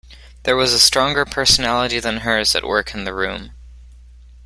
There 0.45 0.55
was 0.55 0.73
a 0.73 0.79
stronger 0.79 1.25
personality 1.25 1.99
than 1.99 2.21
hers 2.21 2.55
at 2.55 2.63
work 2.63 2.95
in 2.95 3.03
the 3.03 3.13
room. 3.13 3.51